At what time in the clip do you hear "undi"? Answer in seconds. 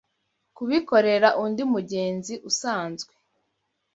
1.43-1.63